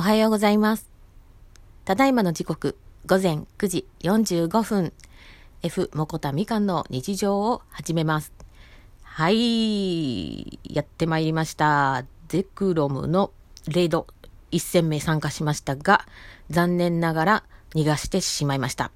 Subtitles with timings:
[0.00, 0.88] おはようございます。
[1.84, 4.94] ただいまの時刻、午前9時45分。
[5.62, 8.32] F もこたみかんの日常を始めます。
[9.02, 12.06] はい、やってまいりました。
[12.28, 13.30] ゼクロムの
[13.68, 14.06] レイド
[14.52, 16.06] 1戦目参加しましたが、
[16.48, 17.44] 残念ながら
[17.74, 18.92] 逃がしてしまいました。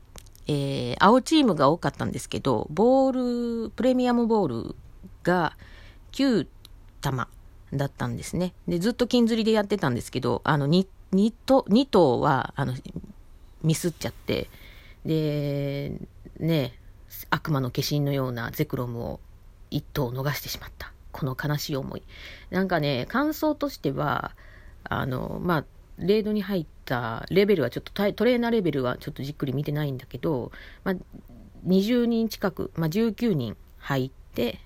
[0.46, 4.76] えー、青チームが多かったんですけど、ボール、プレミアムボール
[5.22, 5.54] が
[6.12, 6.46] 9
[7.02, 7.28] 玉
[7.76, 8.54] だったんですね。
[8.66, 12.74] で、ずっと金釣りでやってたんですけど、あの2、2, と2頭は、あの、
[13.62, 14.48] ミスっちゃって、
[15.04, 15.92] で、
[16.38, 16.78] ね、
[17.30, 19.20] 悪魔の化身のようなゼクロムを
[19.70, 20.92] 1頭逃してしまった。
[21.12, 22.02] この悲しい思い。
[22.50, 24.32] なんかね、感想としては、
[24.82, 25.64] あの、まあ、
[25.98, 30.50] レードに入ったレベルはちょっとトレーナーレベルはちょっとじっくり見てないんだけど、
[30.82, 30.94] まあ、
[31.66, 34.58] 20人近く、まあ、19人入って、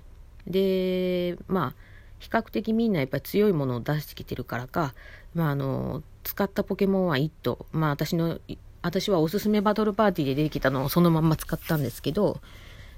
[0.46, 1.87] で、まあ、
[2.18, 4.94] 比較的みんなやっぱり強いものを出してきてるからか、
[5.34, 8.40] まあ、あの使ったポケモンは1頭、まあ、私の
[8.82, 12.40] 私はおすすめバトルパーティーで出てきたのをそのまんま使ったんですけど、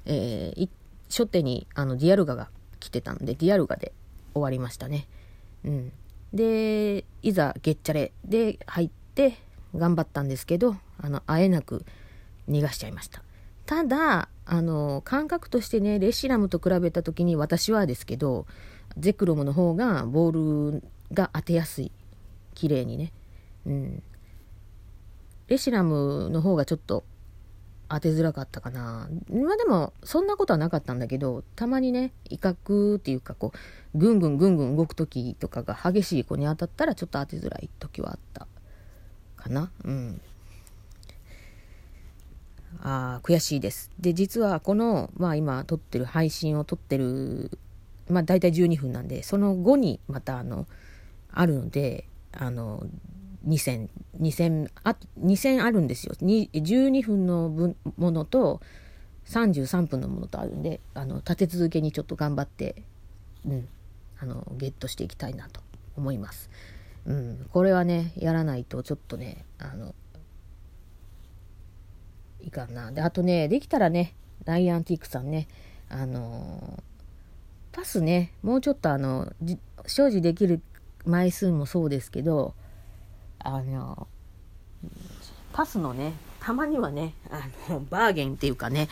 [0.04, 0.68] えー、
[1.08, 2.48] 初手にあのディアルガが
[2.80, 3.92] 来てたんでディアルガで
[4.34, 5.06] 終わりましたね。
[5.64, 5.92] うん、
[6.32, 9.38] でいざゲッチャレで入って
[9.74, 11.84] 頑張ったんですけどあのあえなく
[12.48, 13.22] 逃がしちゃいました。
[13.66, 18.46] ただあの感覚としてねレシラムと比べた時に私はですけど
[18.98, 21.92] ゼクロムの方がボールが当てやすい。
[22.54, 23.12] 綺麗にね、
[23.64, 24.02] うん、
[25.48, 27.04] レシラムの方がちょっと
[27.88, 29.08] 当てづらかったかな。
[29.30, 33.52] まあでもそんなことはなかったんだけどたまにね威嚇っていうかこ
[33.94, 38.46] うぐんぐんぐんぐん動く時とかが激しい子に当たったらちょっと当てづらい時はあった
[39.36, 39.70] かな。
[39.84, 40.20] うん。
[42.82, 43.90] あ悔しいです。
[43.98, 47.58] で実はこのまあ今撮ってる配信を撮ってる
[48.10, 50.66] まあ大体12分なんで、その後にまたあの、
[51.32, 52.86] あるので、あの、
[53.46, 53.88] 2000、
[54.20, 56.14] 2000、あ、2000あるんですよ。
[56.20, 58.60] 12分の分ものと
[59.26, 62.82] 33分のものとあるんで、あの、立て続けにちょっと頑張って、
[63.46, 63.68] うん、
[64.18, 65.60] あの、ゲットしていきたいなと
[65.96, 66.50] 思います。
[67.06, 69.94] うん、これはね、やらないとちょっとね、あの、
[72.40, 72.92] いかんな。
[72.92, 75.48] で、あとね、できたらね、ライアンティックさんね、
[75.88, 76.82] あの
[77.72, 79.32] パスね、もうちょっとあの、
[79.86, 80.60] 所持できる
[81.04, 82.54] 枚数もそうですけど、
[83.38, 84.06] あの、
[85.52, 88.88] パスのね、たまにはね、あの、バーゲンっていうかね、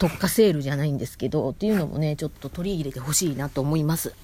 [0.00, 4.14] 特価セールじゃないんですけど、っていうのもね、ちょっと取り入れてほしいなと思います。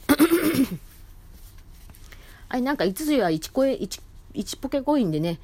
[2.49, 4.01] あれ、なんか5つは1、1、
[4.33, 5.39] 1ポケコインでね、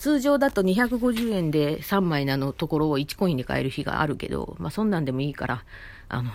[0.00, 5.62] 通常だと250円で3枚なのところを1コインで買える日があるけど、まあそんなんでもいいから、
[6.08, 6.30] あの、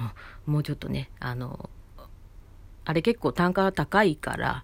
[0.45, 1.71] もうちょっとね、あの、
[2.85, 4.63] あれ結構単価が高いから、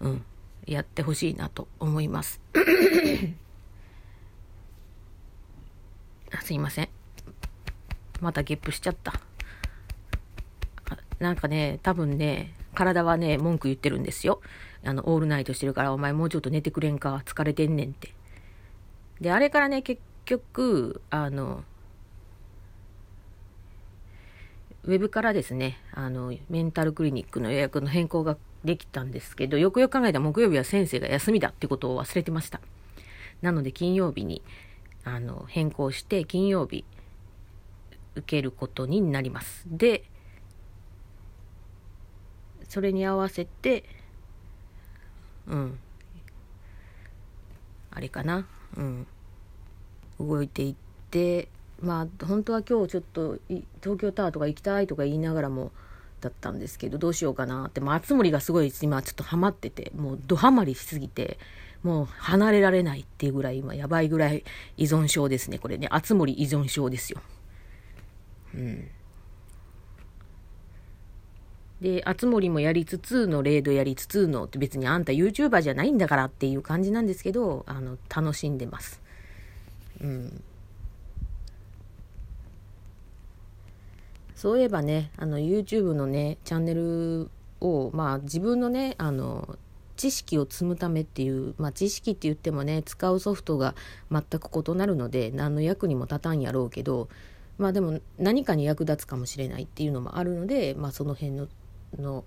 [0.00, 0.22] うん、
[0.66, 2.42] やってほしいなと思います。
[6.42, 6.90] すいません。
[8.20, 9.14] またゲップしちゃった。
[11.20, 14.42] なんかね、多分ね、体はね、文句言ってるんですよ。
[14.84, 18.12] あの、オールナイトしてるから、お前もうちょっと寝てくれんか、疲れてんねんって。
[19.22, 21.62] で、あれからね、結局、あの、
[24.82, 32.60] ウェブからですね、あの、メンタルクリニックの予約の変更ができたんですけど、よくよく考えたら木曜日は先生が休みだってことを忘れてました。
[33.42, 34.42] なので金曜日に、
[35.04, 36.84] あの、変更して、金曜日、
[38.16, 39.64] 受けることになります。
[39.68, 40.02] で、
[42.68, 43.84] それに合わせて、
[45.46, 45.78] うん、
[47.92, 49.06] あれかな、うん、
[50.20, 50.74] 動いていっ
[51.10, 51.48] て、
[51.80, 53.38] まあ本当は今日ちょっと
[53.82, 55.72] 東京タワーとか行きたいとか言いながらも
[56.22, 61.38] だったんですけどどうしようかなって、まあ、熱森がすごい今ちょっとハマっててもうドハマりしすぎて
[61.82, 64.44] もう離れられないっていうぐらい今やばいぐらい
[64.76, 67.20] 依存症ですねこれね熱森依存症ですよ。
[68.54, 68.88] うん。
[71.82, 79.02] で、熱森もやりつつの、レードやりつつのって別にあんた YouTuber じゃないんだからっていう感じなんですけど、あの、楽しんでます。
[80.00, 80.42] うん。
[84.36, 87.30] そういえばね、あの YouTube のね、チャンネル
[87.60, 89.58] を、まあ自分のね、あの、
[89.96, 93.74] 知識を積むためっていう、まあ知識って言ってもね、使うソフトが
[94.10, 97.08] 全く異なるので、何の役にも立たんやろうけど、
[97.58, 101.48] まあでも何かに役立つかもしれないっていうのもあるので、まあその辺の
[101.98, 102.24] の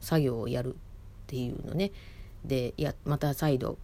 [0.00, 0.78] 作業をやるっ
[1.26, 1.92] ていうのね、
[2.44, 3.78] で、や、また再度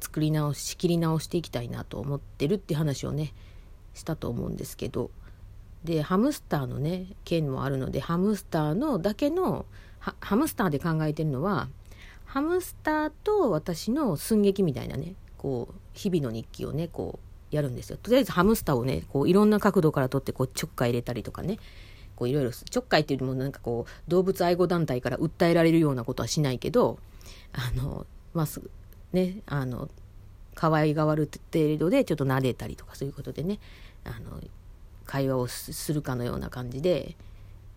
[0.00, 3.32] 作り直し、仕切り直していきたいなと思ってるって話をね、
[3.94, 5.10] したと思うんですけど、
[5.86, 9.64] でハムスターのね件もあるのでハムスターのだけの
[9.98, 11.68] ハムスターで考えてるのは
[12.26, 17.20] ハムスターと私の寸劇みたいなねこう日々の日記をねこ
[17.52, 17.98] うやるんですよ。
[18.02, 21.58] とりあえずハムスターをねこういろんな角度から撮ってこうちょっかい入れたりとかね。
[22.16, 26.98] こういろいろちょっかいっていうよりもなんかこう動物愛護団体から訴えられるようなことはしないけど
[27.52, 28.60] あのまあす
[29.12, 29.88] ねあの
[30.54, 33.58] 可愛がわる程度でちょっと撫でたりとかそういうことでね
[34.04, 34.40] あの
[35.04, 37.14] 会話をするかのような感じで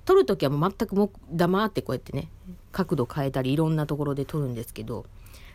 [0.06, 2.30] 撮る時はもう全くも黙ってこうやってね
[2.72, 5.06] 角度変えたりいろんなところで撮るんですけど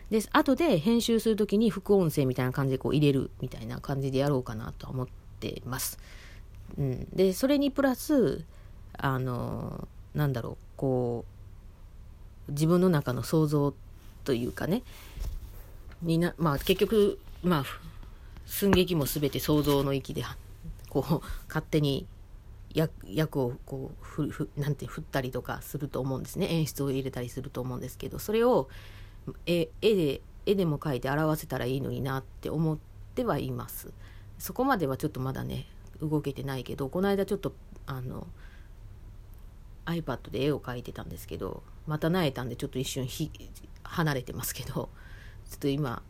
[0.09, 5.07] で後で編集する時に副音声みたいな感じでこう入れるみたいな感じでやろうかなとは思っ
[5.39, 5.97] てます。
[6.77, 8.43] うん、でそれにプラス
[8.97, 11.25] あのなんだろうこ
[12.47, 13.73] う自分の中の想像
[14.23, 14.83] というかね
[16.01, 17.65] になまあ結局まあ
[18.45, 20.23] 寸劇も全て想像の域で
[20.89, 22.05] こう勝手に
[22.73, 26.47] 役をこうふふなんて振ったりとかすると思うんですね。
[26.51, 28.67] 演出を入れたりすると思うんですけどそれを
[29.45, 32.77] 絵で絵でも描いて表せたらいいのになって思っ
[33.15, 33.91] てはいます。
[34.37, 35.65] そこまではちょっとまだね
[36.01, 37.53] 動けてないけどこの間ちょっと
[37.87, 38.27] あの
[39.85, 43.07] iPad で絵を描いてたんですけどまた萎えたんでちょっと一瞬
[43.83, 44.89] 離れてますけど
[45.49, 46.01] ちょっと今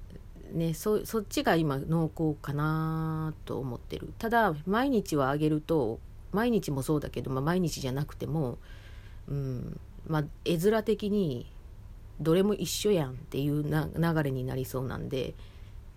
[0.52, 4.14] ねそそっちが今濃厚かなと思ってる。
[4.18, 6.00] ただ毎日はあげると
[6.32, 8.58] 毎日もそうだけど、まあ、毎日じゃなくても、
[9.30, 11.50] うんまあ、絵面的に
[12.20, 15.34] どれも一緒やんっていうな流れになりそうなんで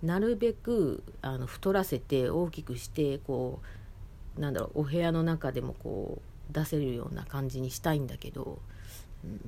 [0.02, 3.60] なるべくあの太らせて大きくしてこ
[4.36, 8.58] うなんだろうお部屋の中でもこう出せるような感じにしたいんだけど、
[9.24, 9.40] うん、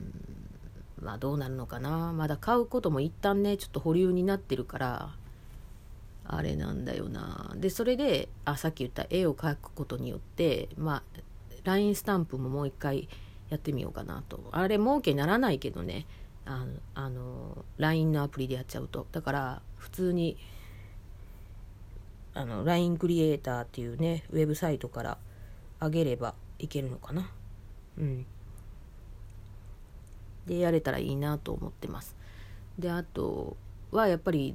[1.02, 2.12] まあどうなるのかな。
[2.12, 5.14] まだ買うことも一旦ねちょっと保留になってるから
[6.24, 7.52] あれなんだよな。
[7.56, 11.02] でそれであさっき言った絵を描くことによってまあ
[11.64, 13.08] LINE スタンプももう一回
[13.50, 14.40] やってみようかなと。
[14.52, 16.06] あれ儲けにならないけどね。
[16.46, 19.06] あのあの LINE のアプリでやっちゃうと。
[19.12, 20.36] だから普通に
[22.32, 25.18] あの LINE クリエイターっていうねウェブサイトから
[25.80, 27.30] 上げればいけるのかな。
[27.98, 28.26] うん。
[30.46, 32.16] でやれたらいいなと思ってます。
[32.78, 33.56] であと
[33.90, 34.54] はやっぱり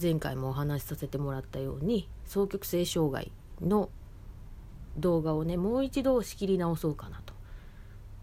[0.00, 3.30] 前回もお話しさせてもらったように双極性障害
[3.60, 3.88] の
[4.96, 7.34] 動画をねもう一度仕切り直そうかなと。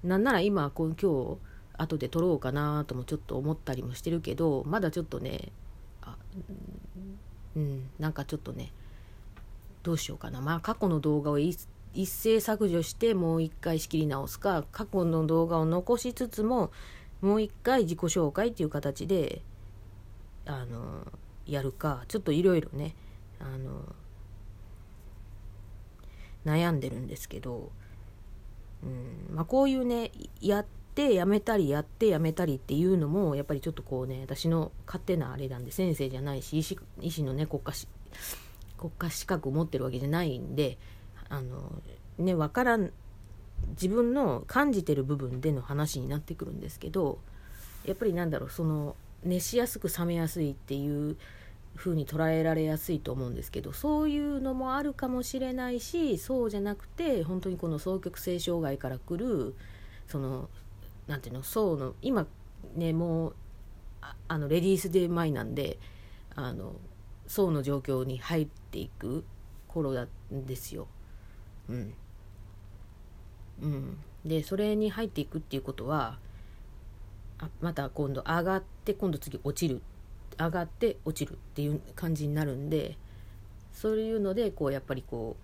[0.04, 1.38] なんなら今今日
[1.77, 5.51] 後で撮ろうかなともちょっと思ったりもしてるけどまだちょっとね
[6.01, 6.16] あ
[7.56, 8.71] うんなんかちょっとね
[9.83, 10.42] どうしようかな。
[10.42, 11.39] まあ過去の動画を
[11.94, 16.71] 一斉削除してもう一回仕切り直すか過去の動画を残しつつも
[17.21, 19.41] もう一回自己紹介っていう形で
[20.45, 21.06] あの
[21.45, 22.95] やるかちょっといろいろね
[23.39, 23.95] あの
[26.45, 27.71] 悩んでるんですけど、
[28.83, 30.12] うんまあ、こういうね
[30.42, 30.65] やっ
[30.95, 37.74] てやめたりやってやめたりっていうのもやっぱりちょっとこうね私の勝手なあれなんで先生じゃないし医師医師のね国家
[38.77, 40.77] 国家資格を持ってるわけじゃないんで
[41.29, 41.81] あの
[42.17, 42.91] ね分からん
[43.71, 47.19] 自分の感じてる部分での話になってくるんですけど
[47.85, 51.17] やっぱりなんだろうその熱しやすく冷めやすいっていう
[51.75, 59.56] 風に捉えられやすいと思うんですけどそういうのもあるかもしれないしそうじゃなくて本当にこの双極性障害からくる
[60.07, 60.49] その
[61.07, 62.27] 何ていうの層の今
[62.75, 63.35] ねもう
[64.27, 65.77] あのレディースデー前なんで
[66.35, 66.75] あの
[67.27, 69.25] 層の状況に入っていく
[69.68, 70.87] 頃なんですよ。
[71.69, 71.94] うん。
[73.61, 76.18] うん、でそれに入っていくっていうことは
[77.40, 79.81] あまた今度上がって今度次落ちる。
[80.38, 82.97] 上がって落ちるっていう感じになるんで
[83.73, 85.35] そういうのでこうやっぱりこ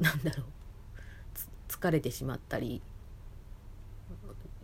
[0.00, 0.46] う なんだろう。
[1.68, 2.82] 疲れてしまったり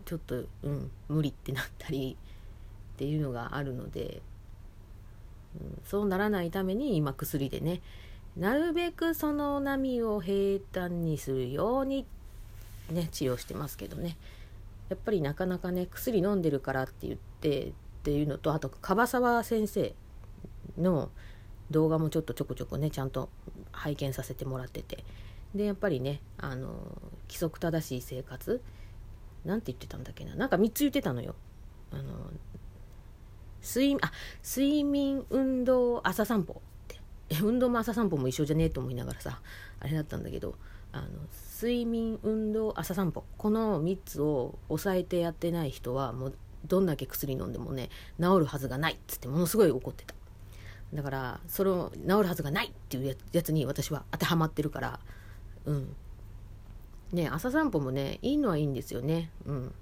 [0.05, 2.17] ちょっとうん無理ってなったり
[2.95, 4.21] っていうのがあるので、
[5.59, 7.81] うん、そうならないために今薬でね
[8.37, 12.07] なるべくその波を平坦にするように
[12.91, 14.17] ね治療してますけどね。
[14.89, 17.73] やっぱりなかなかね薬飲んでるからって言ってっ
[18.05, 19.95] ていうのとあと樺沢先生
[20.79, 21.11] の
[21.71, 23.29] 動画もちょっとちょこちょこねちゃんと
[23.73, 25.05] 拝見させてもらってて。
[25.55, 26.69] でやっぱりねあの
[27.27, 28.63] 規則正しい生活
[29.45, 30.35] なんて言ってたんだっけな。
[30.35, 31.35] なんか3つ言ってたのよ。
[31.91, 32.31] あの
[33.63, 34.13] 睡あ
[34.45, 36.61] 睡眠運動朝散歩。
[37.43, 38.65] 運動も朝散歩も一緒じゃね？
[38.65, 39.41] えと思いながらさ
[39.81, 40.55] あれだったんだけど
[40.93, 41.07] あの
[41.55, 46.35] 睡眠運動朝散歩この3つを抑えてやってない人はもう
[46.67, 50.15] どんだけ薬飲んでもね治るはずがないっつってものすごい怒ってた。
[50.95, 55.01] だからそれを治るはずがないっていうやつに私は当てはまってるから
[55.67, 55.95] うん。
[57.13, 59.31] ね朝散歩もねいいのはいいんですよね。
[59.47, 59.75] うん。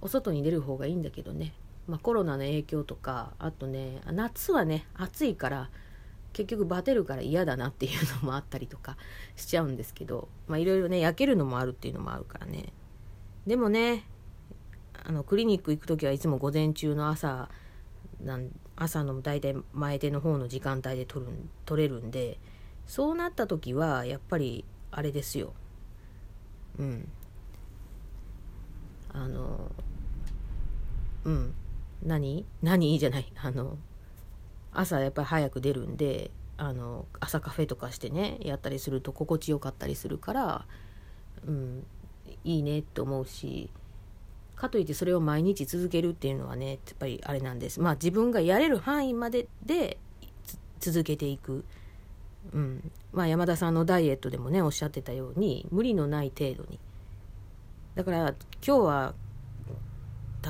[0.00, 1.52] お外に出る方がいいんだけどね、
[1.88, 5.70] まあ、コロナの影響とかあとね夏はね暑いから
[6.32, 8.96] 結局バテるから嫌だなっていうのもあったりとか
[9.36, 12.72] しちゃうんですけどいろいろね焼けるのもあるっていうのもあるからね。
[13.46, 14.04] でもね
[15.04, 17.48] あのクリニック行く時はいつも午前中の朝
[18.22, 21.32] なん朝の大体前手の方の時間帯で取る
[21.66, 22.38] 取れるんで
[22.86, 25.52] そうなった時はやっぱりあれですよ。
[26.78, 27.08] うん。
[29.12, 29.70] あの
[31.24, 31.54] うん。
[32.02, 32.44] 何？
[32.62, 32.98] 何？
[32.98, 33.32] じゃない。
[33.36, 33.78] あの
[34.72, 40.66] 朝やっぱり早く出るんであの朝カフェとかしてねやったりすると心地よかったりするから、
[41.46, 41.84] うん、
[42.44, 43.70] いいねって思うし
[44.56, 47.80] かといってそれを毎日続けるっていうのはねやっぱりあれなんです。
[47.80, 49.98] まあ自分がやれる範囲までで
[50.80, 51.64] 続けていく、
[52.52, 52.90] うん。
[53.12, 56.78] まあ、山田さんのダイエットでもねおっしゃってたように無理のない程度に。
[57.94, 58.34] だから
[58.66, 59.14] 今日は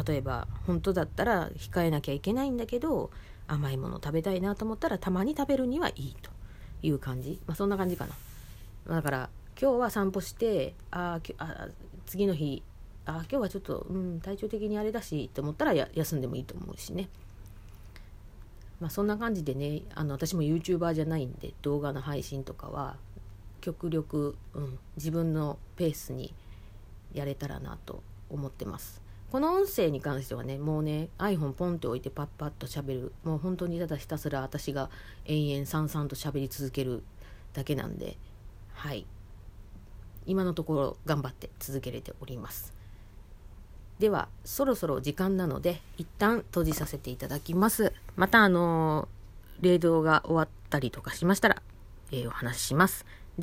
[0.06, 3.10] 例えば本当だったら控えなきゃいけないんだけど
[3.46, 6.30] 甘いもの食べたいなと思ったらたまに食べるにはいいと
[6.82, 8.06] いう感じ、まあ、そんな感じか
[8.86, 8.94] な。
[8.96, 9.30] だから
[9.60, 11.68] 今日は散歩してああ
[12.06, 12.62] 次の日
[13.04, 17.08] あ今日はちょっと、うん、体調的にあれだしと思ったら休んでもいいと思うしね。
[18.80, 22.96] まあそんな感じでねあの私も YouTuber じゃないんで動画の配信とかは
[23.60, 26.34] 極力、うん、自分のペースに
[27.12, 29.01] やれたらなと思ってます。
[29.32, 33.12] この音声に関してはねもうね iPhone ポンって置いてパッパッと喋る。
[33.24, 34.90] もう本当にただひたすら私が
[35.24, 37.02] 延々さんさんと喋り続ける
[37.54, 38.18] だけなんで。
[38.74, 39.06] はい。
[40.26, 42.74] 今のところ頑張って続けれております。
[43.98, 47.94] ではそろそろ時間なので一旦閉じさせていただきます。
[48.16, 51.62] またあのー、霊道が終わったりとかしましたら、
[52.10, 53.06] えー、お話しします。